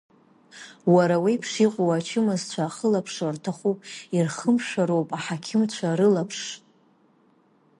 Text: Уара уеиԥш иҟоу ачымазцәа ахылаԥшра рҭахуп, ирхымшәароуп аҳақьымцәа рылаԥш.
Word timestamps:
Уара 0.93 1.15
уеиԥш 1.23 1.51
иҟоу 1.65 1.89
ачымазцәа 1.97 2.61
ахылаԥшра 2.65 3.35
рҭахуп, 3.35 3.79
ирхымшәароуп 4.15 5.09
аҳақьымцәа 5.17 5.97
рылаԥш. 5.97 6.41